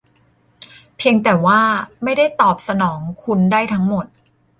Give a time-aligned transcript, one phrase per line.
[0.97, 1.61] เพียงแต่ว่า
[2.03, 4.05] ไม่ได้ตอบสนองคุณได้ทั้งหมด